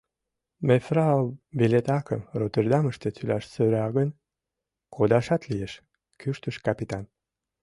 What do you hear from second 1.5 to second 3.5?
билет акым Роттердамыште тӱлаш